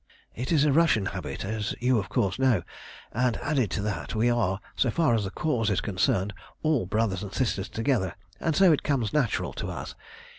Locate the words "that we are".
3.83-4.59